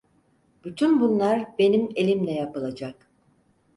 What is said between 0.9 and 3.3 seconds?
bunlar benim elimle yapılacak.